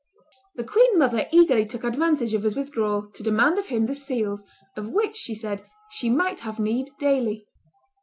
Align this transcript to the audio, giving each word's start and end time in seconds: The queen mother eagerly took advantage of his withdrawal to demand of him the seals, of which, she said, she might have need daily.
The 0.55 0.63
queen 0.63 0.97
mother 0.97 1.27
eagerly 1.31 1.63
took 1.63 1.83
advantage 1.83 2.33
of 2.33 2.41
his 2.41 2.55
withdrawal 2.55 3.11
to 3.11 3.21
demand 3.21 3.59
of 3.59 3.67
him 3.67 3.85
the 3.85 3.93
seals, 3.93 4.43
of 4.75 4.89
which, 4.89 5.15
she 5.15 5.35
said, 5.35 5.61
she 5.91 6.09
might 6.09 6.39
have 6.39 6.57
need 6.59 6.89
daily. 6.97 7.45